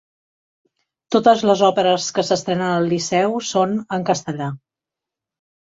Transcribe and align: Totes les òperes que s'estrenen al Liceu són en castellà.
Totes 1.15 1.43
les 1.49 1.61
òperes 1.67 2.09
que 2.17 2.25
s'estrenen 2.29 2.71
al 2.71 2.89
Liceu 2.95 3.39
són 3.51 3.77
en 3.99 4.09
castellà. 4.11 4.49